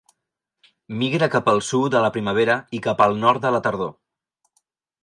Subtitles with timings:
[1.01, 3.95] Migra cap al sud a la primavera i cap al nord a la tardor.